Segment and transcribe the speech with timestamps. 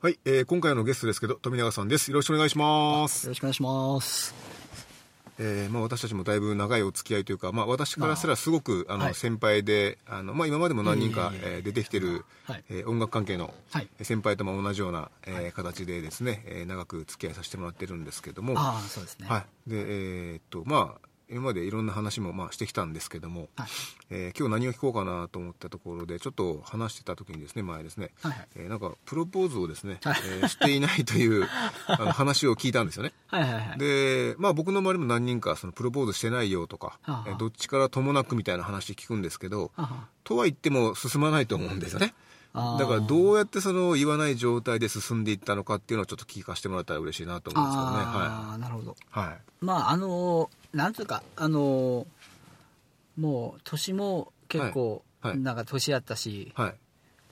[0.00, 2.12] はい、えー、今回のゲストですけど富永さんです。
[2.12, 3.24] よろしくお願いします。
[3.24, 4.32] よろしくお願いします。
[5.40, 9.14] えーまあ、私たちもだいぶ長いお付き合いというか、まあ、私からすらすごくあの、はい。
[9.14, 12.64] 先輩であの、まあ、今までも何人かいえ出てきてる、はい。
[12.70, 13.88] えー音楽関係のはい。
[14.02, 19.26] 先輩とも同じような、えー形でですね、えー長く付き合いさせてもらってるんですけども、ああそうですね。
[19.28, 19.42] はい。
[19.66, 23.68] でえーっとまあ今までいろんな話もまあしてきたんですけども、はい。
[24.10, 28.48] えー今日何を聞こうかなと思ったところでちょっと話してた時にですね前ですね、はいはい。
[28.56, 30.16] えーなんかプロポーズをですね、はい。
[30.40, 31.46] えーしていないという
[31.86, 33.12] あの話を聞いたんですよね。
[33.26, 33.78] はいはいはい。
[33.78, 37.30] で、まあ僕の周りも何人かそのプロポーズしてないよとか、はあ。
[37.30, 39.70] えどっちからともなくみたいな話聞くんですけど、
[40.24, 42.14] とは言っても進まないと思うんですよね。
[42.54, 47.96] だからどうやってその言わない状態で進んでいったのかっていうのをちょっと聞かせてもらったら嬉しいなと思うんですけどね。
[48.04, 49.26] ああなるほどはい。
[49.26, 49.38] はい。
[49.60, 52.06] まああのなんというかあの
[53.16, 56.70] もう年も結構はいはいなんか年やったし、はい。
[56.70, 56.74] も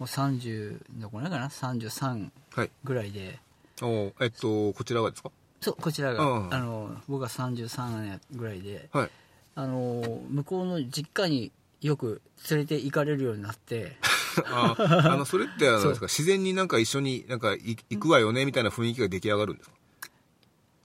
[0.01, 2.71] う30どこらいかな？33はい。
[2.85, 3.39] ぐらいで
[3.83, 5.31] おえっと、こちらはですか？
[5.61, 9.11] そうこちらがうんあの僕が33ぐらいではい。
[9.55, 11.51] あの向こうの実家に
[11.81, 13.97] よく連れて行かれるようになって
[14.47, 15.69] ああの、それって
[16.03, 19.77] 自然になんか一緒になんかい行くわよねみたいな雰囲気が出来上がるんですか？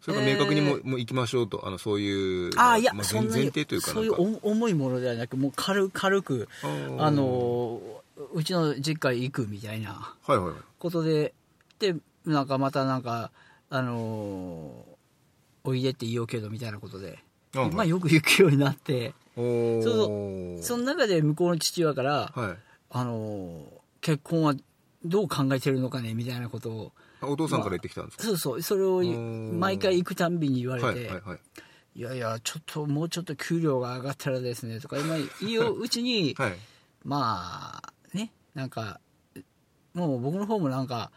[0.01, 6.49] それか明確にも,、えもう行きましょうと、あの、そういう、ああいや、まあ、そんなに前提というかそういう重いものではなくもう軽軽く
[6.97, 7.79] あの
[8.33, 10.55] うちの実家へ行くみたいなはいはいはい。
[10.79, 11.33] ことで
[11.79, 11.95] で
[12.25, 13.31] なんかまたなんか
[13.69, 14.85] あの
[15.63, 17.19] おいでって言おうけどみたいなことで、
[17.53, 19.13] まあよく行くようになって。
[19.35, 20.63] そう。
[20.63, 22.57] その中で向こうの父親から、はい。
[22.91, 23.65] あの
[24.01, 24.53] 結婚は
[25.03, 26.91] どう考えてるのかねみたいなことを
[27.21, 31.39] お父さんから言ってきたんですか、そうそうそれをん毎回行くたんびに言われて、はいはいはい。
[31.93, 35.15] いやいや、ちょっともうちょっと給料が上がったらですねとか、今
[35.45, 36.57] 言ううちに、 はい。
[37.03, 39.01] まあ、ね、なんか、
[39.93, 41.11] もう僕の方もなんか、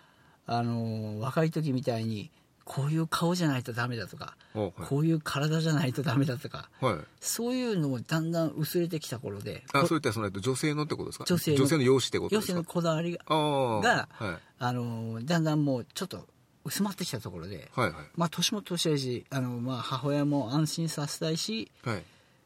[0.47, 2.31] あの若い時みたいに、
[2.65, 4.73] こういう顔じゃないとダメだとか、おはい。
[4.89, 6.97] こういう体じゃないとダメだとか、はい。
[7.21, 11.25] そういうのもだんだん薄れてきた頃で、あ、こそういったそのえっと女性のってことですか？
[11.27, 12.53] 女性の容姿ってことですか？
[12.53, 14.27] 要するにこだわりが、はい。
[14.59, 16.27] あのだんだんもうちょっと
[16.65, 17.95] 薄まってきたところで、はいはい。
[18.17, 22.03] まあ年も年やし、あのまあ母親も安心させたいし、はい。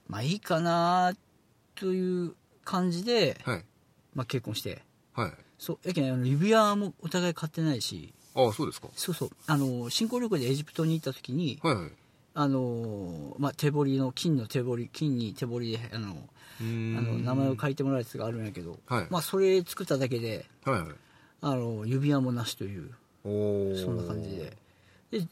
[0.09, 1.13] まあいいかな
[1.77, 2.35] という
[2.65, 3.65] 感じで、はい。
[4.15, 5.33] まあ、結婚してはい。
[5.59, 8.89] そうやけんあの指輪もお互い買ってないしああ、そうですか。
[8.95, 11.91] そうそうあの新婚旅行でエジプトに行った時に、はいはい。
[12.35, 16.29] あのまあ、手彫りの金の手彫り金に手彫りであの
[16.61, 20.91] あの名前を書いてもらうやつがあるんやけど、はいまあ、それ作っただけではいはい。
[21.41, 22.95] あの指輪もなしという
[23.25, 23.77] おお。
[23.77, 24.57] そんな感じで。
[25.11, 25.27] でへ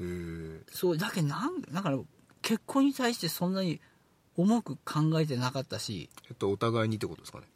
[0.00, 0.60] え。
[0.70, 1.98] そうだけどなんだから
[2.42, 3.80] 結婚に対してそんなに
[4.36, 7.46] 重く考えてなかったしえっと、お互いにってことですかね。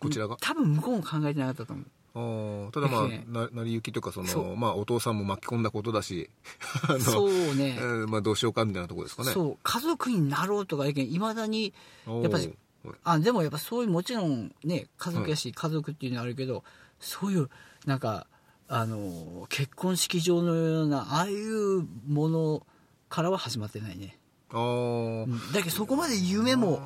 [0.00, 0.38] こちらが？
[0.40, 4.56] 多分向こうも考えてなかったと思うああ、ただまあ、な成り行きとか、その、そう。
[4.56, 6.30] まあ、お父さんも巻き込んだことだし、
[6.88, 9.32] あの、そうね、えーまあ、どうしようかみたいなところですかね。
[9.32, 9.58] そう。
[9.62, 11.74] 家族になろうとかいまだに
[12.06, 12.46] やっぱり
[12.84, 12.96] はい。
[13.04, 16.64] あでもやっぱそういうもちろんね家族やし、家族っていうのはあるけど
[17.00, 17.48] そういう
[17.86, 18.26] なんか
[18.68, 22.66] あの結婚式場のようなああいうもの
[23.08, 24.18] からは始まってないね、
[24.50, 25.24] あー。
[25.24, 25.52] うん。
[25.52, 26.80] だけどそこまで夢も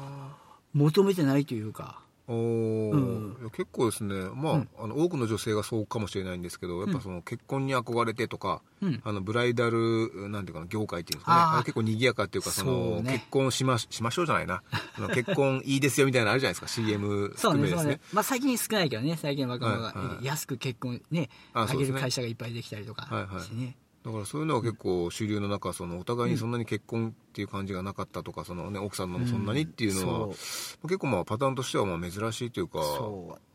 [0.72, 2.90] 求めてないというかおー。
[2.92, 3.50] うん。
[3.50, 4.68] 結構ですね、まあうん。
[4.78, 9.00] あの多くの女性がそうかもしれないんですけどやっぱその結婚に憧れてとか、うん。
[9.04, 11.62] あのブライダルなんていうかな業界っていうんですかね。
[11.64, 13.12] 結構賑やかっていうかそのね。
[13.14, 14.62] 結婚しまししましょうじゃないな。
[15.14, 16.69] 結婚いいですよみたいなのあるじゃないですか。
[16.69, 18.00] CM そうねそうね含めですね。
[18.12, 19.16] まあ最近少ないけどね。
[19.16, 21.94] 最近若者が、はいはい安く結婚ねああそうですね。
[21.94, 23.42] げる会社がいっぱいできたりとかはいはい。
[23.42, 23.76] してね、
[24.08, 30.31] だからそういうのは結構主流の中そのお互いにそんなに結婚っていう感じがなかったとかその、ね、奥さんのもそんなにっていうのは、う。
[30.31, 32.81] ん結構まあパターンとしてはまあ珍しいというか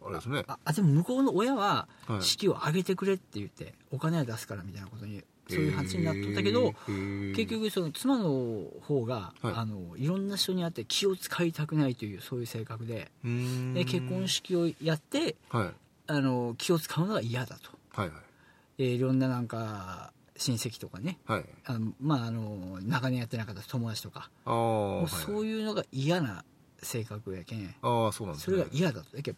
[0.05, 0.43] あれですね。
[0.47, 2.21] ああでも向こうの親ははい。
[2.21, 7.35] 式を挙げてくれって言ってお金は出すからみたいなことにそういう話になっとったけどへー。
[7.35, 9.53] 結局その妻の方が、はい。
[9.55, 13.11] あのいろんな人に会って気を使いたくないというそういう性格で。
[13.23, 15.69] で結婚式をやってはい。
[16.05, 17.71] あの気を使うのが嫌だと。
[17.99, 18.17] はいはい。
[18.77, 21.19] でいろんななんか親戚とかね。
[21.25, 21.45] はい。
[21.65, 24.29] あのまああの長年やってなかった友達とか。
[24.45, 26.43] もうはいそういうのが嫌な
[26.81, 27.75] 性格やけん。
[27.81, 28.41] ああそうなんね。
[28.41, 29.37] それが嫌だとだけど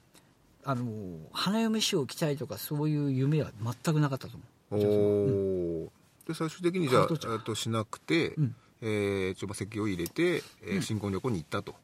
[0.63, 0.83] あの
[1.31, 4.75] 花嫁衣装を着たいとかそういう夢は全くなかったと思う。
[4.75, 5.91] おお、
[6.27, 7.07] で最終的にじゃあ
[7.39, 8.55] としなくて、うん。
[8.81, 11.75] えー、ちょっと席を入れて、えー新婚旅行に行ったと。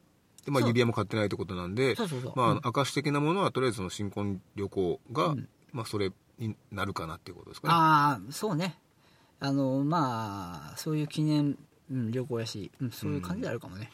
[0.44, 1.94] で、まあ、指輪も買ってないってことなんで
[2.34, 2.60] まあうん。
[2.62, 5.48] 証的なものはとりあえずその新婚旅行が、うん。
[5.72, 7.74] まあ、それになるかなっていうことですかね。
[7.74, 8.78] ああそうね
[9.44, 11.58] あのまあそういう記念、
[11.90, 13.90] うん、旅行やし、うん、そういう感じであるかもね、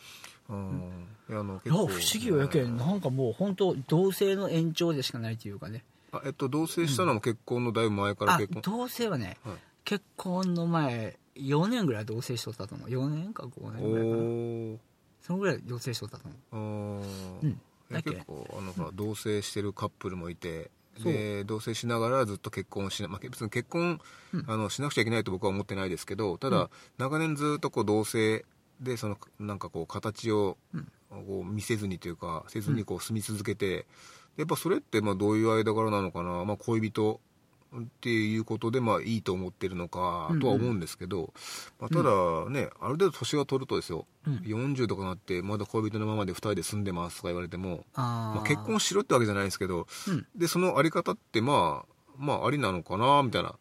[0.50, 1.06] うん。
[1.30, 1.88] いやあのいや不思
[2.20, 2.76] 議よやけん。
[2.76, 5.84] ねなんかもう本当同性の延長でしかないというかね。
[6.12, 9.56] あえっと同棲したのも結婚のだいぶ前からあ結婚、同棲はね、はい。
[9.84, 12.88] 結婚の前4年ぐらい同棲しとったと思う。
[12.90, 14.78] 4年か5年ぐらいかな。
[15.22, 17.00] そのぐらい同棲しとったと思う。
[17.00, 17.44] あー。
[17.44, 17.60] うん。
[18.02, 20.70] 結構あのほら同棲してるカップルもいて
[21.04, 24.00] で同棲しながらずっと結婚をしな、まあ、別に結婚、
[24.46, 26.68] あのしなくちゃいけないと僕は思ってないですけどただ、うん
[26.98, 28.44] 長年ずっとこう同棲
[28.80, 30.88] でそのなんかこう形をうん。
[31.10, 33.86] こう見せずにというかせずにこう住み続けて、
[34.36, 37.20] やっぱそれってまあどういう間柄なのかな、まあ、恋人
[37.76, 41.32] っていうことでまあいいと思ってるのかとは思うんですけど、
[41.78, 42.10] まあ、ただ
[42.50, 44.34] ね、ある程度年が取るとですよ、うん。
[44.36, 50.26] 40とかなってまだ恋人のままで2人で住んでますとか言われてもまあ、結婚しろってわけじゃないですけど、うん。
[50.34, 53.54] でそのあり方ってまあまあありなのかなみたいな。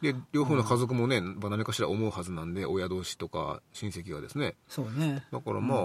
[0.00, 4.54] で両方の家族もね、まあ、何かしら思うはずなんで親同士とか親戚がですね。
[4.68, 5.26] そうね。
[5.30, 5.80] だからまあ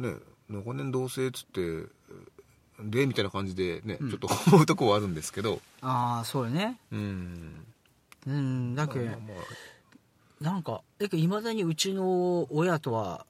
[0.00, 0.14] ね
[0.48, 1.90] 長年同棲っつって
[2.80, 4.10] でみたいな感じでね、うん。
[4.10, 5.60] ちょっと 思うとこはあるんですけど。
[5.80, 6.78] ああそうよね。
[6.92, 7.64] うん。
[8.26, 9.20] うんだけ、まあま
[10.40, 10.82] なんか
[11.12, 13.24] いまだにうちの親とは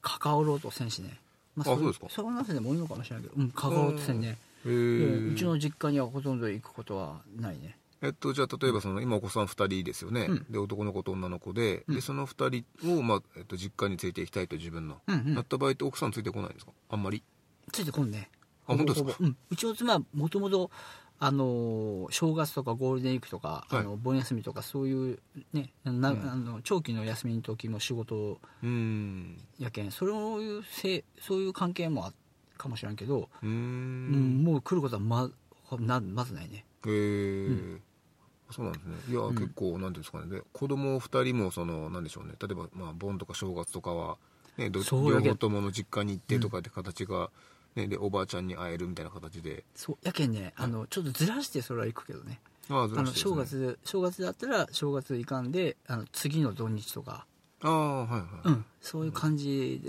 [0.00, 1.18] 関わろうとせんしね、
[1.54, 2.06] まあそうですか。
[2.08, 7.76] そういう話でもいいのかもしれないけど、うん、関わろうとせんね、うちの実家にはほとんど行くことはないね。
[8.02, 10.46] えっと、じゃあ例えばその今お子さん2人ですよね、うん。
[10.50, 11.94] で男の子と女の子で,、うん。
[11.94, 15.34] でその2人を、まあえっと、実家に連れて行きたいと自分の、うんうん。
[15.34, 16.72] なった場合って奥さんついてこないんですか？
[16.90, 17.22] あんまり？
[17.72, 18.30] ついてこんね
[18.66, 20.70] ほぼほぼうん、うちの妻はもともと
[21.18, 23.80] あのー正月とかゴールデンウィークとか、はい。
[23.80, 25.18] あの盆休みとかそういう
[25.52, 26.30] ねな、うん。
[26.30, 29.38] あの長期の休みの時も仕事うん。
[29.58, 32.12] やけんそういうせいそういう関係もあ
[32.58, 34.40] かもしれんけど、うん。
[34.40, 35.30] んもう来ることはま
[35.78, 36.64] なまずないね。
[36.86, 37.80] へえ、
[38.50, 38.94] そうなんですね。
[39.08, 39.34] いや、ん。
[39.34, 40.26] 結構なんていうんですかね。
[40.26, 42.34] で子供2人もそのなんでしょうね。
[42.40, 44.18] 例えばまあ盆とか正月とかは、
[44.58, 47.30] ね、ど両方ともの実家に行ってとかって形が、
[47.76, 49.64] ね、でおばあちゃんに会えるみたいな形で。
[49.74, 49.98] そう。
[50.02, 52.40] やけんねあのちょっとずらしてそれは行くけどね。
[52.70, 53.22] ああずらしてね。
[53.22, 57.26] 正月正月だったら正月行かんであの次の土日とか、
[57.60, 59.80] ああはいはい、うん、そういう感じ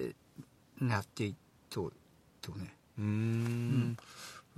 [0.79, 1.35] でやっていっ
[1.69, 1.91] と
[2.41, 2.75] とね。
[2.99, 3.97] うーん。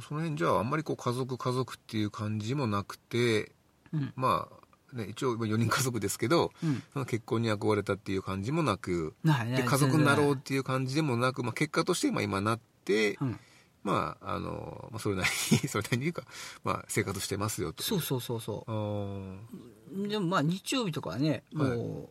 [0.02, 3.52] その辺じゃああんまりこう家族家族っていう感じもなくて
[3.94, 4.14] うん。
[4.16, 6.52] まあね一応4人家族ですけど、
[6.96, 7.06] うん。
[7.06, 12.60] 結婚に憧れたっていう感じもなく、で家族になろうっていう感じでもなく、まあ、結果としてまあ今なっ
[12.90, 13.40] て、うん。
[13.84, 16.24] まああの、まあ、それなりに それなりにいうか、
[16.64, 20.08] まあ、生活してますよとそうそうそうそう。
[20.08, 22.08] でもまあ日曜日とかはねもう、は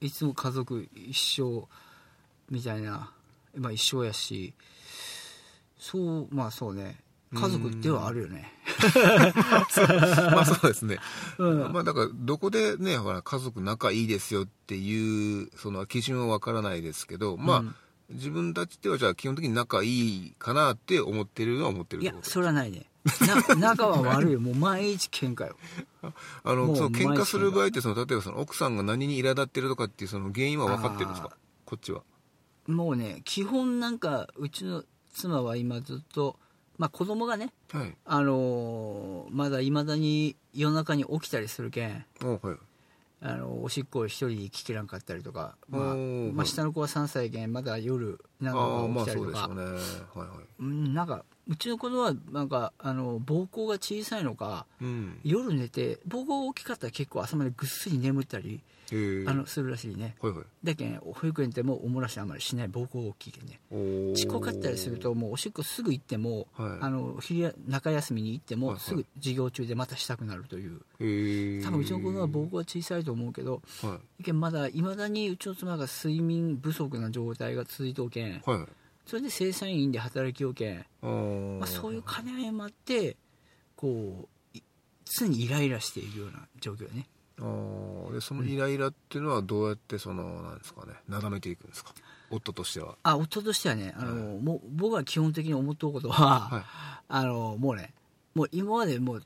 [0.00, 0.06] い。
[0.06, 1.68] い、つも家族一緒
[2.50, 3.12] みたいな、
[3.56, 4.52] まあ、一緒やし
[5.78, 7.00] そうまあそうね。
[7.34, 8.52] 家族ではあるよね。
[10.32, 10.98] まあそうですね、
[11.38, 11.72] うん。
[11.72, 17.74] まあだからどこでねほら家族仲いいですよっていうその基準はわからないですけどまあ、うん
[18.10, 22.86] 自分たちではじゃあ基本的に仲いいかなって思ってるのは思ってるいやそれはないね。
[23.48, 24.40] な 仲は悪いよ。
[24.40, 25.56] もう毎日喧嘩よ。
[26.02, 26.12] あ
[26.54, 31.30] のその喧嘩する場合ってその例えばその奥さんが何に苛立ってるとかっていうその原因は分かってるんですか？
[31.32, 32.02] あこっちは。
[32.66, 36.38] もうね基本なんかうちの妻は今ずっと
[36.78, 37.96] まあ子供がねはい。
[38.04, 42.04] あのーまだいまだに夜中に起きたりするけん。
[42.22, 42.56] おはい
[43.24, 49.50] あのおしっこを一人で聞けなかったりとか、まあまあ、下の子は3歳けんまだ夜なんか起きたりとか、
[50.58, 55.20] なんかうちの子供はなんかあの膀胱が小さいのかうん。
[55.22, 58.60] 夜寝て膀胱大きかったら結構朝までぐっすり眠ったり、
[59.26, 60.16] あのするらしいね。
[60.20, 60.44] はいはい。
[60.64, 63.60] だけん保育園でもおもらしあんまりしない膀胱大きいけんね。
[64.14, 66.78] ちっこかったりするともうおしっこすぐ行っても、はい。
[66.80, 68.74] あの昼や中休みに行ってはいはい。
[68.74, 70.80] もすぐ授業中でまたしたくなるという。
[71.64, 74.24] 多分うちの子供は膀胱は小さいと思うけどはい。
[74.24, 78.42] けんまだいまだにうちの妻が睡眠不足な状態が続いとうけん。
[78.44, 78.58] はい。
[78.58, 78.68] はい
[79.06, 83.16] それで正社員で働きようけん、まあ、そういう兼ね合いもあって
[83.74, 84.62] こうい
[85.04, 87.08] 常にイライラしているような状況ね
[88.12, 91.92] でそのイライラっていうのはどうやってそのなんですかねなだめていくんですか？
[92.30, 92.96] 夫としては。
[93.02, 96.62] あ夫としてはねあの、もう僕が基本的に思っておくことは、はい。
[97.08, 97.92] あのもうね
[98.34, 99.22] もう今までもう、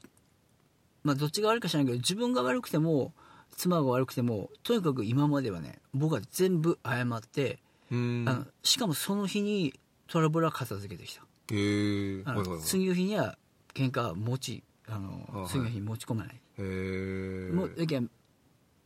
[1.05, 3.13] まあ、どっちが悪いか知らないけど自分が悪くても
[3.57, 7.59] 妻が悪くてもとにかく今まではね僕は全部謝って、
[7.91, 9.75] あのしかもその日に
[10.09, 12.25] トラブルは片付けてきた、へえ
[12.63, 13.39] 次の日には
[13.75, 15.49] 喧嘩持ちあのはい。
[15.49, 18.11] 次の日持ち込まない、へえもうだけん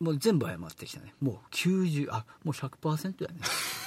[0.00, 1.12] もう全部謝ってきたね。
[1.20, 3.40] もう90あもう100%やね。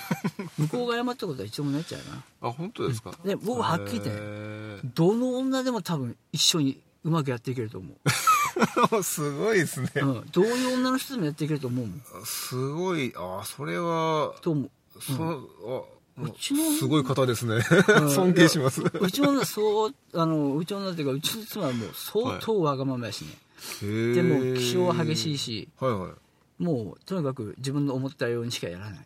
[0.59, 2.01] 向こうが謝ったことは一度もないっちゃう
[2.41, 2.49] な。
[2.49, 8.13] あ本当ですか、で僕はっきり言ってねへどの女でも多分一緒にうまくやっていけると思ー
[9.03, 12.01] すごいですね、う、うん、どういう女の人でもやっていけると思うもん。
[12.25, 13.11] すごい。
[13.17, 14.71] あそれはと思う。
[15.01, 15.87] そ、あも
[16.17, 18.09] ううちのすごい方ですね、うん。
[18.13, 18.81] 尊敬します。
[18.81, 23.37] うちの女そうあのうちの女っていうかうちの妻はもう相当わがままやしね、で
[23.81, 26.63] でも気性は激しいしはいはい。
[26.63, 29.05] もうとにかく自分の思ったようにしかやらない。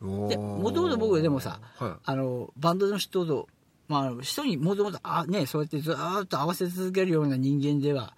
[0.00, 3.48] でもともと僕はでもさはあのバンドの人と、
[3.86, 8.14] まあ、人にもともとあねそうやってずーっと合わせ続けるような人間では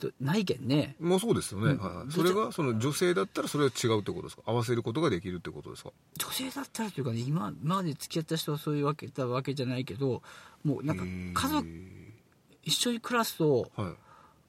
[0.00, 0.96] とないけんね。
[0.98, 1.78] いもうそうですよね、うん。
[1.78, 4.42] はいはい、それがその女性だったらそれは違うってことですか？
[4.46, 5.90] 合わせることができるってことですか？
[6.18, 10.22] 女性だったらというかね今今まで付き合った人はそういうわけだわけじゃないけど
[10.64, 11.66] もうなんか家族
[12.62, 13.92] 一緒に暮らすとはい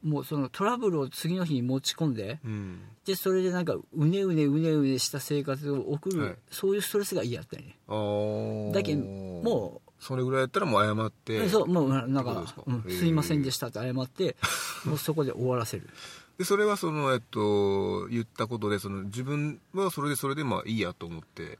[0.07, 2.81] もうそのトラブルを次の日に持ち込んでうん。
[3.05, 6.35] でそれでなんかうねうねうねうねした生活を送る、はい。
[6.51, 8.71] そういうストレスが嫌だったよね。
[8.73, 12.45] だけんもそれぐらいやったらもう謝ってうそうもうなんか
[12.89, 14.35] すいませんでした」って謝って
[14.85, 15.89] もうそこで終わらせる。
[16.37, 21.57] でそれはそのえっと言ったことでその自分はそれでそれでまあいいやと思って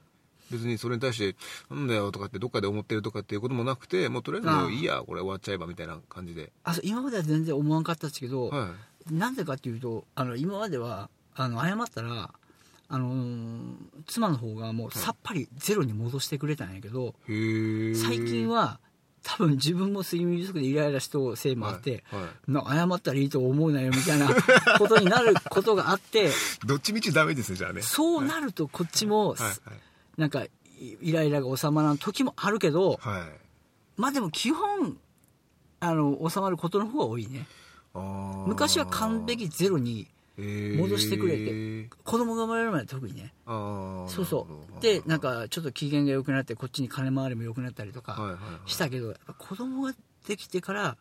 [0.51, 1.36] 別にそれに対して
[1.70, 6.51] 「なんだよ」とかってどっかで思ってるとかっていうこともなくてもうとりあえずもういいやこれ終わっちゃえばみたいな感じで。
[6.63, 8.74] あそう今までは全然思わんかったんですけど、は
[9.12, 12.34] なんでかっていうとあの今まではあの謝ったら
[12.89, 13.75] あのー
[14.06, 18.80] 妻の方がもうさっぱりゼロに戻してくれたんやけど、いへえ最近は
[19.27, 22.51] 多分自分も睡眠不足でイライラしたせいもあって、はい。
[22.54, 22.77] はい。
[22.77, 24.30] 謝ったらいいと思うなよみたいな
[24.80, 26.32] ことになることがあって
[26.66, 27.82] どっちみちダメですねじゃあね。
[27.82, 29.38] そうなるとこっちも、はい
[30.18, 30.50] なんかイ
[31.02, 33.20] イライラが収まらん時もあるけどはい。
[33.22, 33.30] はい
[33.96, 34.96] まあでも基本
[35.80, 37.48] あの収まることの方が多いね。
[38.46, 40.08] 昔は完璧ゼロに
[40.38, 43.34] 戻してくれて子供が生まれるまで特にね。
[43.48, 44.48] そうそ
[44.78, 44.82] う。
[44.82, 48.70] でなんかちょっと機嫌が良くなってこっちに金回りも良くなったりとかはいはいはい。
[48.70, 49.96] したけどやっぱ子供が
[50.28, 50.96] できてからや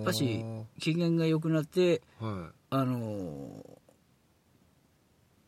[0.00, 0.42] っぱし
[0.80, 3.62] 機嫌が良くなってはあのー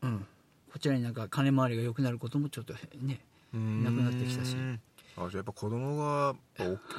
[0.03, 0.27] うん
[0.75, 3.21] こちらになんか金回りが良くなることもちょっとね
[3.53, 4.57] いなくなってきたし。
[5.17, 6.35] あじゃあやっぱ子供が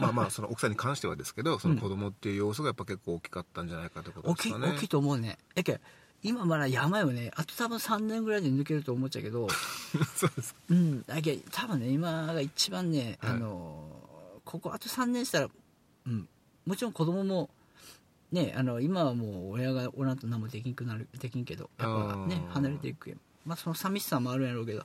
[0.01, 4.73] まあまあその奥さんに関してはですけどその子供っていう要素がやっぱ結構大きかったんじゃないかってこと大きいですかね。
[4.73, 5.37] 大きいと思うね。
[5.55, 5.79] やけ
[6.23, 7.31] 今まだ山よね。
[7.37, 9.47] あと多分3年ぐらいで抜けると思っちゃうけど。
[10.17, 11.03] そうですうん。
[11.03, 13.31] だけ多分ね今が一番ね、はい。
[13.33, 14.07] あのー
[14.47, 15.49] ここあと3年したら、
[16.07, 16.27] うん、
[16.65, 17.51] もちろん子供も
[18.33, 24.85] ねあの今はもう親がおらんと何もできんくなるできんけどやっぱね離れていくまあその寂しさもあるんやろうけど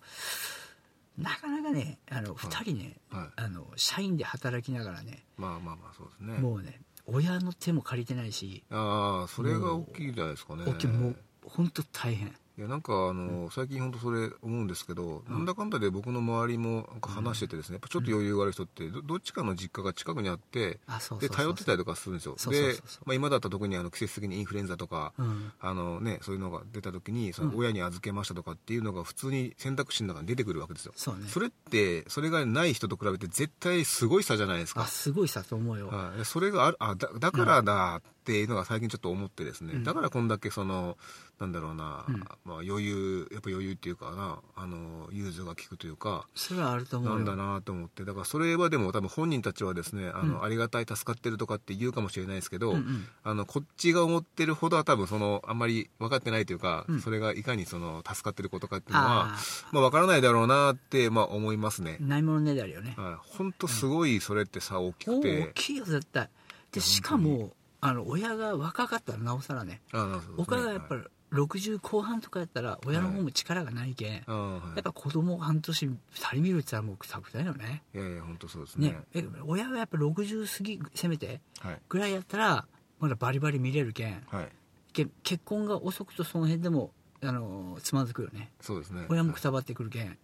[1.17, 3.29] なかなかねあの2人ね、はい。
[3.35, 6.39] あの社員で働きながらねまあまあまあそうですね。
[6.39, 10.63] もうね親の手も借りてないしああそれが大きいんじゃないですかね。
[10.65, 20.79] 大きいもう本当大変いやなんかあの、最近本当それ思うんですけど、なんだかんだで僕の周りもなんか話しててですね、やっぱちょっと余裕がある人ってどどっちかの実家が近くにあって
[21.19, 22.35] で頼ってたりとかするんですよ。
[22.49, 25.51] でまあ、今だったら特にあの季節的にインフルエンザとか、うん。
[25.59, 34.81] あのね、そういうのが出た時にその親に預けましたとかっていうのが普通に選択肢の中に出てくるわけですよ、それってそれがない人と比べて絶対すごい差じゃないですか。
[34.81, 39.83] あすごいさと思うよ、はい、でそれがあるあだだからだっていうのが最近ちょっと思ってですね、うん。
[39.83, 40.95] だからこんだけその
[41.39, 42.19] なんだろうな、うん。
[42.45, 47.15] まあ、余裕やっぱ余裕っていうかなあの融通が利くというかそれはあると思うよ。
[47.15, 48.05] なんだなと思って。
[48.05, 50.43] だからそれはでも多分本人たちはですねあの、うん。
[50.43, 53.07] ありがたい助かってるとかって言うかもしれないですけど、うんうん。
[53.23, 57.01] あのこっちが思ってるほどは多分そのあんまり分かってないというか、うん。
[57.01, 59.39] それがいかにその助かってることかっていうのはあ
[59.71, 61.97] まあ、分からないだろうなって、まあ、思いますね。
[61.99, 62.93] あ、ないものねだりよね。
[62.97, 66.29] はい、本当すごいそれって差大きおくて、大きいよ絶対。
[66.71, 67.51] でしかも
[67.81, 70.33] あの親が若かったらなおさらねあなるほどですね。
[70.37, 74.75] 岡がやっぱり60後半とかやったら親の方も力がないけん、あはい。
[74.75, 75.95] やっぱ子供半年2
[76.33, 77.83] 人見るって言ったらもうくたくたよね。
[77.95, 78.89] いやいや本当そうですね。
[78.89, 78.99] ね。
[79.15, 82.65] え親がやっぱ60過ぎせめてはいぐらいやったら
[82.99, 84.49] まだバリバリ見れるけんはい。
[84.93, 86.91] けん結婚が遅くとその辺でも
[87.23, 88.51] あのつまずくよね。
[88.59, 89.05] そうですね。
[89.09, 90.17] 親もくたばってくるけん。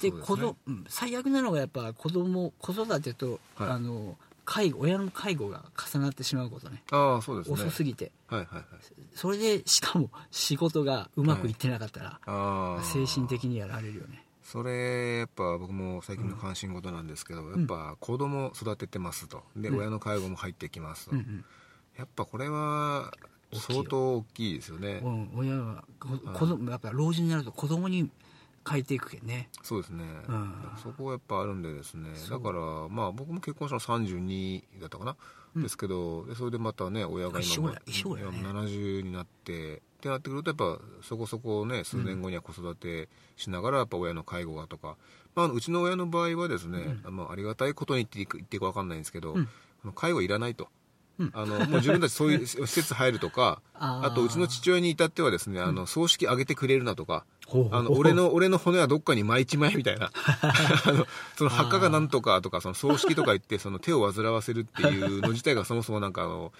[0.00, 0.56] で子
[0.88, 3.70] 最悪なのがやっぱ子供子育てと、はい。
[3.70, 6.82] あの介護親の介護が重なってしまうことね。
[6.90, 7.54] ああそうですね。
[7.54, 8.12] 遅すぎて。
[8.26, 8.64] はいはいはい。
[9.14, 12.82] それでしかも仕事がうまくいってなかったら、ああ。
[12.82, 14.24] 精神的にやられるよね。
[14.42, 19.42] それやっぱ僕も最近の関心事なんですけど、やっぱ子供育ててますと。
[19.56, 19.78] で、うん。
[19.78, 21.44] 親の介護も入ってきますと、うんうん。
[21.96, 23.12] やっぱこれは
[23.54, 28.10] 相当大きいですよねうん、親はこ子供やっぱ老人になると子供に
[28.68, 29.48] 変えていくけんね。
[29.62, 30.54] そうですね、うん。
[30.82, 32.10] そこはやっぱあるんでですね。
[32.30, 35.16] だからまあ僕も結婚したの32だったかな、
[35.56, 35.62] うん。
[35.62, 37.78] ですけどでそれでまたね親が今ね。
[37.86, 44.96] 今70になってってなってくるとやっぱそこそこね数年後には子育てしながらやっぱ親の介護がとか、
[45.36, 49.48] まあ、うちの親の場合はですね、まあ、ありがたいことに言っていく言っていいか分かんないんですけど、うん。
[49.94, 50.68] 介護いらないと。
[51.18, 51.30] うん。
[51.34, 57.24] あのもう自分たちそういう施設入るとか あとうちの父親に至ってはですねあの葬式あげてくれるなとか、
[57.70, 60.10] あの俺の俺の骨はどっかに巻いちまえみたいな。
[60.14, 61.06] あの
[61.36, 66.52] その墓がなんとかとかその葬式とか言ってその手を煩わせるっていうの自体がそもそもなんかあの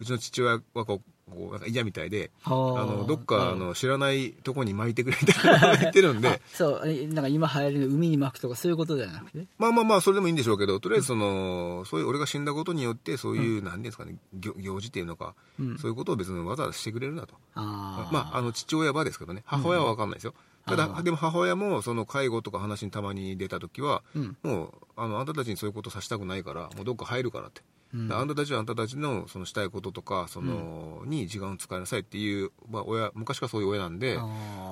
[0.00, 2.50] うちの父親はこうこうなんか嫌みたいであ。
[2.50, 6.40] のどっかあの知らないとこに巻いてくれみたいな言ってるんで。
[6.52, 9.46] そうえなんか今流行りの海に巻くとかそういうことじゃなくて？
[9.58, 15.78] まあまあまあそれでもいいんでしょうけどとりあえずそのそういう俺が死んだことによってそういう何ていうんですかね行行事っていうのかうん。
[15.78, 17.34] そういうことを別にわざわざしてくれるなと。
[17.54, 20.34] まあ、あの父親はですけどね母親は分かんないですよ、
[20.66, 24.36] たあだーでも母親もその介護とか話にたまに出た時は、うん。
[24.42, 27.62] もうあのあんたたちにそういうことさせたくないからもうどっか入るからって、
[27.94, 28.12] うん。
[28.12, 34.18] あんたたちはあんたたちのそのしたいこととかその、に時間を使いなさいっていう、まあ、親昔からそういう親なんで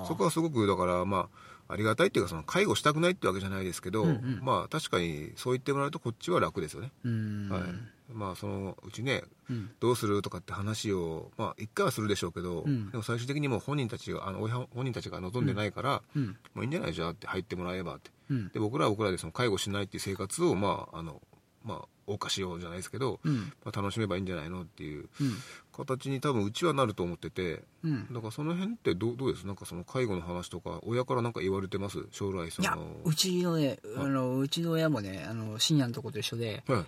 [0.06, 4.40] そこはすごくだからまあありがたいっていうかその介護したくないってわけじゃないですけど、うんうん。
[4.42, 7.48] まあ確かにそう言ってもらうとこっちは楽ですよね、うん。
[7.50, 7.62] はい。
[8.10, 9.70] まあそのうちねうん。
[9.78, 12.90] どうするとかって話を、まあ、一回はするでしょうけど、うん。
[12.90, 16.26] でも最終的にもう本人たちがあの親本人たちが望んでないから、うん。
[16.26, 18.10] もういいんじゃないじゃあって入ってもらえばって。
[18.30, 18.48] うん。
[18.48, 21.20] で僕らは僕らでその介護しないっていう生活をまああの
[21.68, 23.52] まあ謳歌しようじゃないですけど、うん。
[23.64, 25.36] まあ、楽しめばいいんじゃないのっていううん。
[25.76, 28.06] 形に多分うちはなると思っててうん。
[28.12, 29.46] だからその辺ってどうどうです？
[29.46, 32.06] なんかその介護の話とか親からなんか言われてます？
[32.10, 32.64] 将来その。
[32.64, 36.84] いやうちのねあのうちの親もねあの深夜のとこと一緒ではい。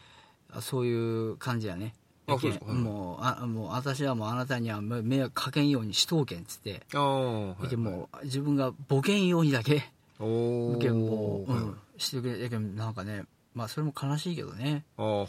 [0.52, 1.94] あそういう感じやね。
[2.26, 2.66] あそうですか。
[2.66, 2.74] はい。
[2.76, 7.68] もうあもう私はもうあなたには迷迷惑かけんようにしとうけんっつって、ああはい。
[7.68, 11.64] でもう自分がボケんようにだけおおけんもう、うはい。
[11.64, 14.84] ん、してくれやけんなんかねまあそれも悲しいけどね。
[14.96, 15.26] ああは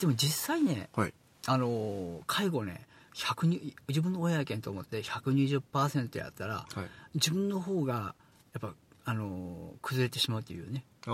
[0.00, 1.14] でも実際ねははい。
[1.46, 6.86] あの介護ね100に自分の親やけんと思って120%やったらはい。
[7.14, 8.14] 自分の方が
[8.52, 8.74] やっぱ
[9.04, 10.84] あの崩れてしまうっていうね。
[11.06, 11.10] あ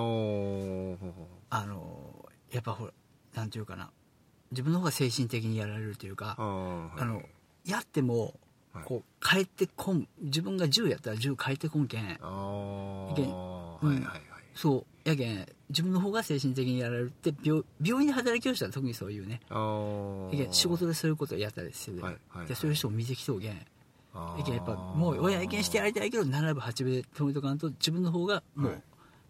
[1.64, 2.92] のやっぱほら
[3.34, 3.90] なんていうかな。
[4.50, 7.00] 自分の方が精神的にやられるというかああはい。
[7.00, 7.22] あの
[7.64, 8.34] やっても
[8.72, 8.84] はい。
[8.84, 12.02] こう帰ってこん自分が10やったら10帰ってこんけん。
[12.02, 13.30] ああいけん。
[13.30, 14.22] はいはいはい。
[14.54, 19.40] そうやけん自分の方が精神的にやられるって病病院で働きようしたら特にそういうね。
[19.48, 23.52] やけん仕事でそういうことをやったりしてる、はいはいでそういう人を見てきとうけん。
[23.54, 28.76] やけんやっぱもう親やけんしてやりたいけど7分8分で止めとかんと自分の方がもはい。
[28.78, 28.82] う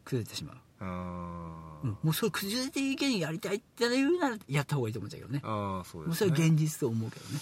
[0.04, 1.90] 崩れてしまう、あうん。
[2.02, 5.40] もうそれ崩れていけんやりたいって言うならやった方がいいと思うんだけどね。
[5.44, 7.40] ああそうもうそですねれは現実と思うけどね。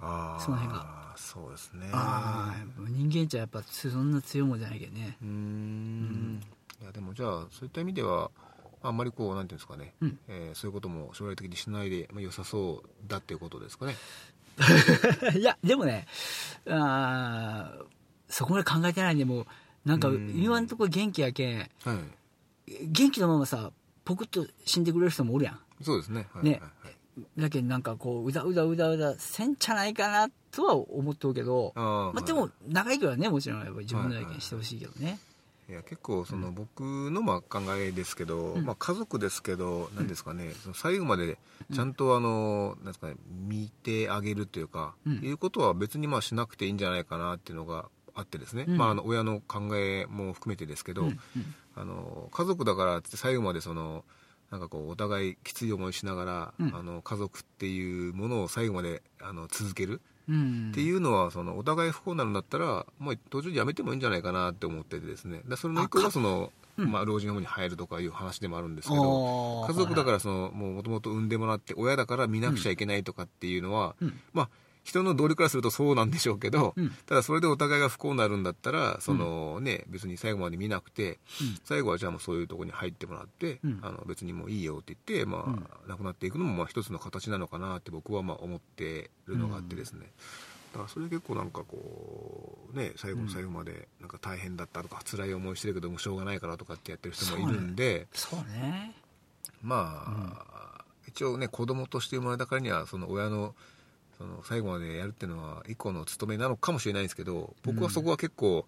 [0.00, 1.04] ああその辺が。
[1.16, 1.88] そうですね。
[1.92, 5.16] ああ人間じゃやっぱそんな強いもんじゃないけどね。
[5.22, 6.40] うーん
[6.80, 8.30] いやでもじゃあそういった意味では
[8.82, 10.18] あんまりこうなんていうんですかね、うん。
[10.28, 13.96] えーそういうことも将来的にしないで、まあ、良さそうだっていうことですかね。
[15.36, 16.06] いやでもね
[16.68, 17.84] あー
[18.28, 19.46] そこまで考えてないんでもう
[19.84, 20.34] なんかうん。
[20.36, 21.68] 今んとこ元気やけんはい。
[22.86, 23.72] 元気のままさ
[24.04, 25.60] ポクッと死んでくれる人もおるやん。
[25.82, 26.28] そうですね。
[26.32, 26.44] はい。
[26.44, 26.52] ね。
[26.52, 26.60] はい。
[26.60, 26.96] はい。
[27.38, 35.33] だけどなんかこううだうだうだうだせんちゃないかなとは思ってるけどまあ、でも長いからねもちろんやっぱり自分の意見してほしいけどね、い
[35.72, 38.64] や結構その僕のまあ考えですけど、うん。
[38.64, 41.38] まあ、家族ですけど何ですかね、その最後まで
[41.72, 43.14] ちゃんとあの、なんですかね、
[43.48, 45.12] 見てあげるというか、うん。
[45.24, 48.76] いうことは別にまあしなくていいんじゃないかなっていうのがあってですね、うん。
[48.76, 51.08] まあ、あの親の考えも含めてですけど、うん。
[51.08, 51.18] うん。
[51.76, 54.04] あの家族だからって最後までその
[54.50, 56.74] なんかこうお互いきつい思いしながら、うん。
[56.74, 59.94] あの家族っていうものを最後まであの続ける。
[59.94, 65.42] うんっていうのはそのお互い不幸になるんだったらもう途中でやめてもいいんじゃないかなって思っててですね。
[65.46, 66.90] でそれの一個がその、うん。
[66.90, 69.66] まあ、老人ホームに入るとかいう話でもあるんですけあどー。
[69.68, 74.20] 家族だからそのもともと産んでもらって親だから見なくちゃいけないとかっていうのは、うん。
[74.32, 74.48] まあ
[74.84, 76.90] 人の道理からするとそうなんでしょうけど、うん。
[77.06, 81.18] ただそれでお互いが不幸になるんだったらその、ね、別に最後まで見なくて、うん。
[81.64, 83.80] 最後はじゃあもうそういうところに入ってもらって、うん。
[83.82, 90.10] あの別にもういいよって言って、まあ亡くなっていくのもまあ一つの形なのかなって僕はまあ思ってるのがあってですね、
[90.72, 98.94] だからそれ結構なんかこうね最後の最後までなんか大変だったとか辛い思いしてるけどもしょうがないからとかってやってる人もいるんで、そうね。
[99.62, 103.54] まあ、一応ね子供として生まれたからにはその親の
[104.24, 108.66] その最後までやるっていうのは一個の務めなのかもしれないんですけど僕はそこは結構、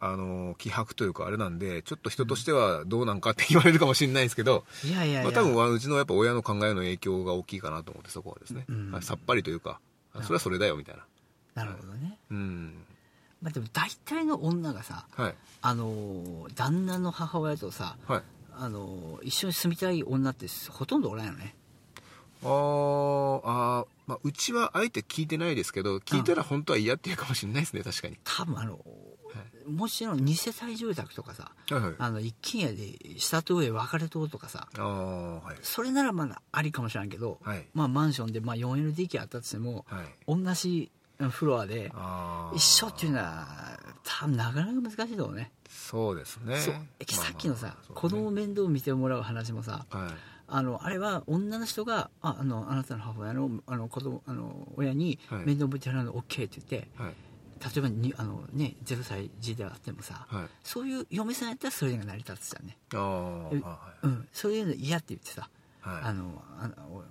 [0.00, 8.90] あの気迫というかあれなんでちょっと人としてはどうなんかって言われるかもしれないんですけど、いやいやいや、まあ、多分うちのやっぱ親の考えの影響が大きいかなと思ってそこはですね、うん。
[8.92, 9.80] はいさっぱりというか
[10.22, 11.04] それはそれだよみたいな。
[11.54, 12.18] なるほどね。
[12.30, 12.74] うん。
[13.40, 15.34] まあ、でも大体の女がさはい。
[15.62, 18.22] あのー旦那の母親とさはい。
[18.58, 21.54] あのー一緒に住みたい女ってほとんどおらんよね
[22.44, 28.18] あーあー、まあ、うちはあえて聞いてないですけど聞いたら本当は嫌っていうかもしれないですね確かに。
[28.24, 28.78] 多分あの、
[29.66, 31.94] もちろん2世帯住宅とかさはいはい。
[31.98, 35.56] ああの一軒家で下と上分かれとうとかさはい。
[35.62, 37.64] それならまだありかもしれんけど、はい。
[37.74, 40.06] まあ、マンションで、まあ、4LDK あったとしてもはい。
[40.26, 40.90] 同じ
[41.30, 41.92] フロアで
[42.54, 43.46] 一緒っていうのは
[44.02, 45.52] 多分なかなか難しいと思うね。
[45.68, 46.56] そうですね。
[46.58, 46.72] さ
[47.32, 55.46] っきのさ、そう子供面倒見てもらう話もさはいあのあれは女の人がああのあなたの母親のあの子供あの親にはい。
[55.46, 57.14] 面倒見てもらうの OK って言って、はい。
[57.64, 60.46] 例えばにあの、ね、0歳児であってもさ、はい。
[60.62, 65.48] そういう嫁さんやったらそれが成り立つじゃんね、あうん、そういうの嫌って言ってさ、
[65.80, 65.94] はい。
[65.94, 67.04] はいあのあのお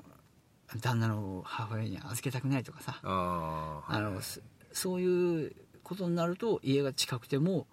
[0.79, 4.41] 旦那の母親に預けたくないとかさあのそ
[4.71, 7.67] そういうことになると家が近くても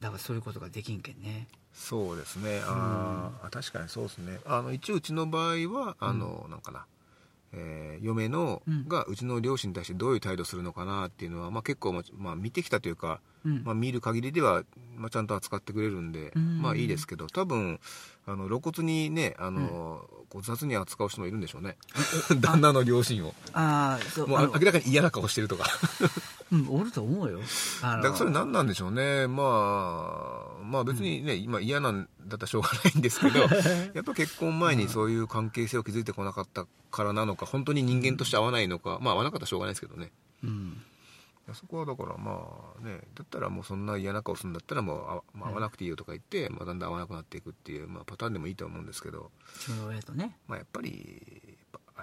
[0.00, 2.60] だからそういうことができんけんねそうですね。
[2.64, 4.38] あーあ確かにそうですね。
[4.46, 6.86] あの一応うちの場合はあの、なんかな。
[7.52, 8.88] えー嫁の、うん。
[8.88, 13.62] がうちの両親に対してどういう態度するのかなっていうのは、まあ、結構、まあまあ、見てきたというか、うん。
[13.64, 14.64] まあ、見る限りでは、
[14.96, 16.60] まあ、ちゃんと扱ってくれるんで、うん。
[16.62, 17.78] まあいいですけど多分
[18.26, 21.76] あの露骨にねあの、こう雑に扱う人もいるんでしょうね。
[22.40, 23.34] 旦那の両親を。
[23.52, 25.64] ああもうあ明らかに嫌な顔してるとか
[26.54, 27.40] うん、おると思うよ。
[27.82, 29.26] だからそれ何なんでしょうね。
[29.26, 29.42] ま
[30.60, 33.40] あまあ別にね、今嫌なんだったらしょうがないんですけど
[33.94, 40.12] やっぱ結婚前にそういう関係性を築いてこなかったからなのか本当に人間として合わないのかまあ合わなかったらしょうがないですけどね。
[40.44, 40.82] うん。
[41.52, 42.48] そこはだからま
[42.80, 50.38] あねだったらもうそんな嫌な顔するんだったらもうあ、まあ、合わなくていいよとか言って、まあ、だんだん合わなくなっていくっていう、まあ、パターンでもいいと思うんですけど、自分の親とね。
[50.48, 51.53] まあ、やっぱり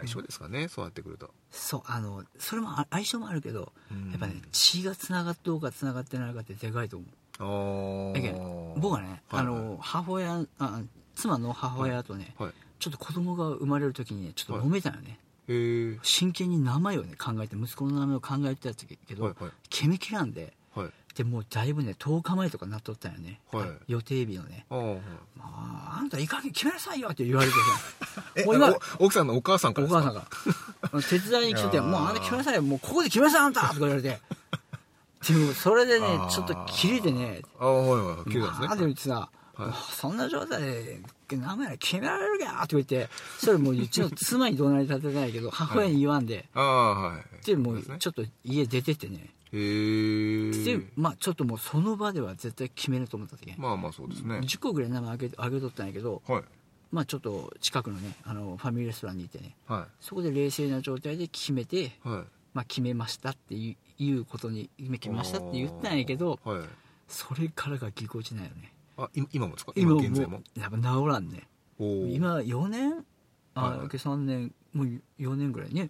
[0.02, 1.32] 相性ですかね、そうなってくると。
[1.52, 4.12] そうあのそれもあ相性もあるけど、うん。
[4.12, 7.10] やっぱね血がつながっとうかつながってないかってでかいと思う。
[7.40, 10.82] あだけど僕はね、はいあの母親あ
[11.16, 12.52] 妻の母親とね、はい。
[12.80, 19.52] ちょっと子供が生まれる時にねちょっと揉めたよね、へえ真剣に名前をね考えて息子の名前を考えてたけど、はいはい。
[19.70, 23.70] 決めきらんではいでもうだいぶね10日前とかなっとったよね、はい。
[23.88, 24.66] 予定日のね。
[24.70, 25.00] ああはい
[25.40, 28.24] 「ああんたいい加減決めなさいよ」って言われてさ。
[28.36, 28.70] えもう今
[29.00, 30.28] お奥さんのお母さんかおらですか？
[30.82, 31.88] 母さんが 手伝いに来てて「いやー。
[31.88, 32.62] もうあんた決めなさいよ。
[32.62, 34.20] もうここで決めなさいあんた」とか言われて。
[35.28, 37.42] でもそれでねちょっと切れてね。
[37.60, 39.74] ああはいはい切れたんまあですねでもさ、はい。
[39.94, 47.46] そんな状態で名前決められるかとか言ってそれもううちの妻に怒鳴り立てないけど母親に言わんで、ああはい。
[47.46, 54.36] でもそうちょっと家出てってねでまあちょっともうその場では絶対決めると思った時、まあまあそうですね。
[54.40, 56.44] 10個ぐらい名前あげあげとったんやけどはい。
[56.92, 59.56] まあちょっと近くのねあのファミリーレストランにいてね。
[59.68, 62.24] はそこで冷静な状態で決めて、いはい。
[62.54, 66.62] まあ、決めましたっていういうことに決めましたって言ったんやけどはい。
[67.08, 68.74] それからがぎこちないよね。
[68.98, 69.74] あい今もですか？
[69.76, 70.42] 今も現在も？
[70.58, 71.48] やっぱ治らんね。
[71.78, 73.06] 今4年？
[73.54, 73.88] あ、はいはい。
[73.88, 74.54] 3年。
[74.74, 75.90] もう4年ぐらいね。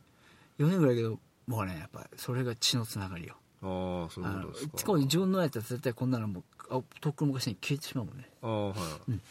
[0.60, 4.78] 4年ぐらいやけどもうねやっぱそれが血のつながりよああそういうことですか。
[4.78, 8.30] しかも自分のやったら絶対こんなのもうあとっくの昔に消えてしまうもんね。
[8.42, 8.78] ああはい、
[9.10, 9.22] うん。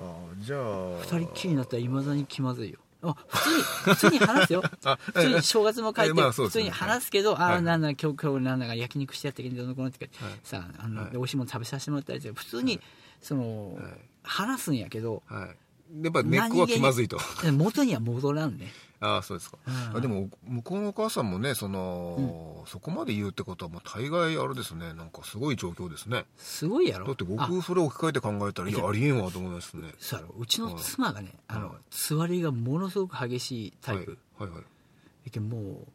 [0.00, 2.78] ああじゃあ二人っきりになったらいまだに気まずいよ。
[3.02, 4.62] あ普通に普通に話すよ。
[4.84, 6.32] あ普通に正月も帰ってえまあね。
[6.32, 7.56] 普通に話すけど、あはい。
[7.58, 10.40] あなんだ今日今日なんだか焼肉してやったけどどのこのってはい。
[10.42, 11.10] さあの、はい。
[11.12, 12.80] 美味しいもの食べさせてもらったりして普通に、
[13.20, 13.84] その、はい。
[14.22, 15.56] 話すんやけどはい。
[16.02, 17.18] やっぱ根っこは気まずいと。
[17.52, 24.94] 元には戻らんねああそうですか、うんあでも向こうのお母さんもねその、そこまで言うってことはまあ大概あれですね。
[24.94, 26.24] なんかすごい状況ですね。
[26.36, 27.06] すごいやろ。
[27.06, 27.46] だってあ。
[27.48, 28.88] 僕それを置き換えて考えたらいや。
[28.88, 29.90] ありえんわと思いますね。
[29.98, 30.34] そうやろ。
[30.38, 31.76] うちの妻がね、あのはい。
[31.90, 34.48] 座りがものすごく激しいタイプ、はい。
[34.48, 34.58] はい。
[34.58, 34.64] はい。
[34.64, 35.86] だけどもう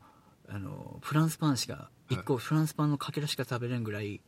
[0.52, 4.20] あのフランスパンしか一個フランスパンのかけらしか食べれんぐらい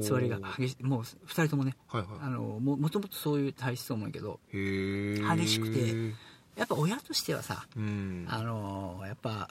[0.00, 2.02] 座りが激しいもう二人ともねはい。
[2.02, 6.14] はあのももともとそういう体質と思うけど激しくて
[6.56, 8.26] やっぱ親としてはさうん。
[8.28, 9.48] あのやっぱ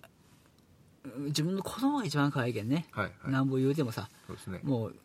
[1.28, 3.32] 自分の子供が一番可愛いけんね、はいはい。
[3.32, 4.60] なんぼ言うてもさそうですね。
[4.63, 4.96] もう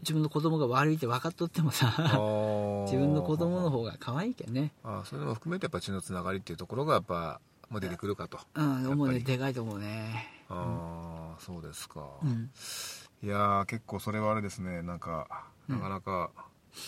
[0.00, 1.86] 自分の子供が悪いって分かっとってもさ
[2.86, 4.72] 自分の子供の方が可愛いけんね。
[4.82, 8.40] ああそういうのも含めてやっぱ血のつながりっていうところがやっぱ、まあ、出てくるかと。
[8.54, 10.44] うん思うねでかいと思うね。
[10.48, 12.50] ああそうですか、うん。
[13.22, 14.82] いやー結構それはあれですね。
[14.82, 16.30] なんかなかなか、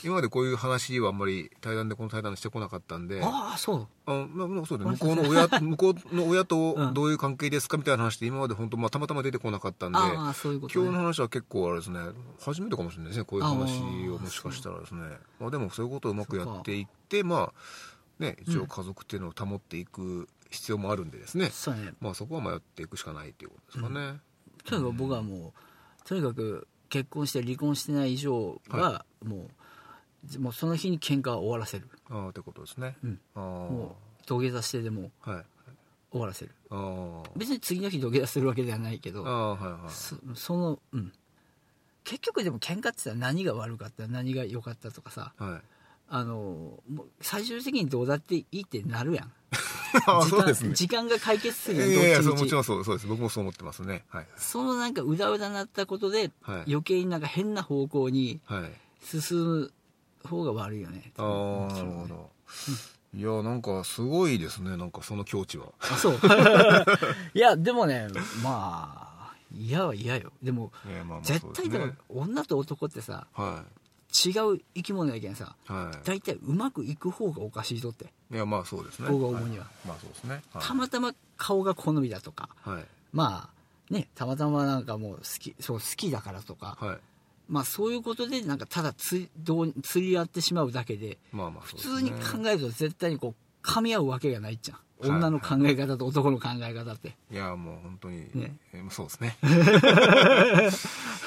[0.05, 3.89] 今までこういう話はあんまり対談でこの対談してこなかったんでああそう。
[4.07, 12.01] あまあまあそうであ向こうの親 向こうの親とうんどういう関係ですかみたいな話って今まで本当まあたまたま出てこなかったんでああそういうこと、今日のね、話は結構あれですね
[12.41, 15.01] 初めてかもしれないですねこういう話をもしかしたらですね。
[15.41, 17.53] まあ、でもそういうことをうまくやっていってまあ
[18.19, 21.95] ね一応家族っていうのを保っていく必要もあるんでですね、そうね。
[22.01, 24.21] まあそこはまあやっていくしかないっていうことですかね、
[24.65, 25.53] とにかく僕はもう
[26.05, 29.49] とにかく結婚して離婚してない以上はもう,、
[30.39, 31.89] もうその日に喧嘩は終わらせる。
[32.11, 33.21] ああってことですね、うん。
[33.35, 35.45] もう土下座してでもはい。
[36.11, 36.53] 終わらせる。
[36.71, 39.91] ああ別に次の日土下座するわけではないけどああはいはい。
[39.91, 41.13] そそのうん。
[42.05, 45.61] 結局でも喧嘩ってさ何が悪かった何が良かったとかさはい。
[46.09, 46.35] あの
[46.93, 49.33] もう最終的にどうだっていいってなるやん。
[50.25, 50.75] 時間ね。
[50.75, 53.07] 時間が解決するやんいやいやそうどっちみちもちろんそうそうです。
[53.07, 54.05] 僕もそう思ってますね。
[54.09, 54.27] はい。
[54.37, 56.73] そのなんかうだうだなったことではい。
[56.73, 58.73] 余計になんか変な方向にはい。
[59.05, 59.73] 進む
[60.29, 61.13] 方が悪いよね。
[61.17, 62.31] ああなるほど。
[63.15, 64.77] いやなんかすごいですね。
[64.77, 65.67] なんかその境地は。
[65.81, 66.15] あそう。
[67.35, 68.09] いやでもね
[68.43, 70.33] まあ嫌は嫌よ。
[70.43, 71.53] でもいやまあまあですね。
[71.55, 73.65] 対でも女と男ってさは
[74.25, 75.73] 違う生き物やけんさい。
[75.73, 78.07] は大体うまくいく方がおかしいとって。
[78.31, 79.09] いいやまあそうですね。
[79.11, 79.67] 僕が思うには。
[79.87, 80.43] まあそうですね。
[80.53, 80.63] はい。
[80.63, 82.85] たまたま顔が好みだとかはい。
[83.13, 83.51] ま
[83.91, 86.99] あねたまたまなんかもう好きそう好きだからとか、はい
[87.53, 91.79] まあそういうことでなんかただつどう釣り合ってしまうだけでまあまあね。
[91.79, 95.19] 通に考えると絶対にこう噛み合うわけがないじゃん、はい。
[95.19, 97.15] 女の考え方と 男の考え方って。
[97.31, 98.57] いやもう本当に、ね。
[98.73, 99.37] えーそうですね。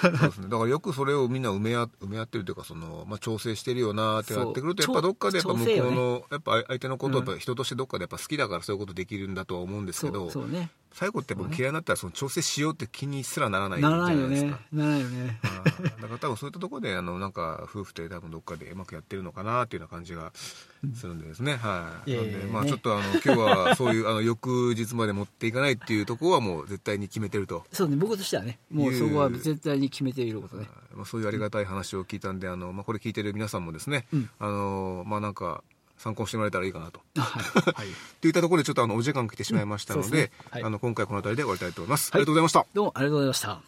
[0.01, 0.47] そうですね。
[0.49, 14.61] だからよくそれをみんな埋め合埋め合ってるというかその、まあ、調整してるよなってなってくるとやっぱどっかでやっぱ向こうの、やっぱ相手のことをやっぱ人としてどっかでやっぱ好きだからそういうことできるんだとは思うんですそけどうそうね最後ってやっぱ嫌いになったらその調整しようって気にすらならないじゃないですか。
[14.71, 15.39] ならないよね。
[15.43, 22.11] あーだから多分そういったところであのなんか夫婦で多分どっかでうまくやってるのかなっていうような感じがするんでですね、はい。
[22.11, 27.65] いやいなんでまあちょっとあの今日はそういうあの翌日まで持っていかないっていうところはもう絶対に決めてると。
[27.73, 27.97] そうね。
[27.97, 30.69] 僕としてはねもうそこは絶対に決めていることね。
[30.93, 34.29] まあ、そういうありがたい話を聞いたんであの、まあ、これ聞いてる皆さんもですね、うん。
[34.39, 35.61] あのまあなんか
[35.97, 37.01] 参考にしてもらえたらいいかなと。
[37.19, 37.87] はい、はい、
[38.21, 40.49] といったところでちょっとあのお時間来てしまいましたので,、うんそうですね。
[40.51, 40.63] はい。
[40.63, 42.21] あの今回この辺りで終わりたいと思います、はい。
[42.21, 42.65] ありがとうございました。
[42.73, 43.61] どうもありがとうございました。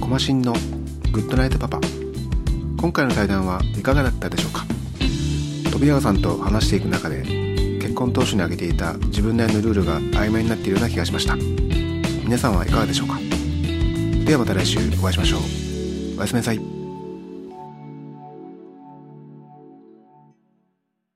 [0.00, 0.52] コマシンの
[1.12, 1.80] グッドナイトパパ。
[2.78, 4.66] 今回の対談はいかがだったでしょうか？
[5.70, 7.22] 飛永さんと話していく中で
[7.80, 11.36] 結婚当初に挙げていた自分なりのルールが曖昧になっているような気がしました。
[11.36, 13.18] 皆さんはいかがでしょうか？
[14.26, 15.63] ではまた来週お会いしましょう
[16.16, 16.73] おやすみなさい。